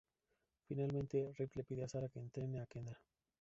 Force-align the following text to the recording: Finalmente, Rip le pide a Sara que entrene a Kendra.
Finalmente, 0.67 1.31
Rip 1.37 1.53
le 1.53 1.63
pide 1.63 1.83
a 1.83 1.87
Sara 1.87 2.09
que 2.09 2.17
entrene 2.19 2.59
a 2.59 2.65
Kendra. 2.65 2.99